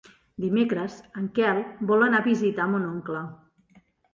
Dimecres 0.45 0.95
en 1.21 1.27
Quel 1.35 1.61
vol 1.91 2.07
anar 2.09 2.23
a 2.25 2.29
visitar 2.31 2.69
mon 2.73 2.89
oncle. 2.89 3.25